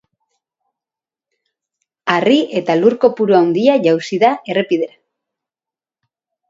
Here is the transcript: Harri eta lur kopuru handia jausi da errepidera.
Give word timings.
Harri 2.13 2.39
eta 2.63 2.79
lur 2.81 2.97
kopuru 3.05 3.39
handia 3.43 3.79
jausi 3.87 4.21
da 4.27 4.35
errepidera. 4.55 5.01